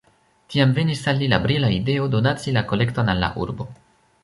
Tiam 0.53 0.71
venis 0.77 1.03
al 1.11 1.21
li 1.23 1.27
la 1.33 1.39
brila 1.43 1.69
ideo 1.75 2.09
donaci 2.15 2.55
la 2.57 2.65
kolekton 2.73 3.13
al 3.15 3.23
la 3.27 3.31
urbo. 3.45 3.71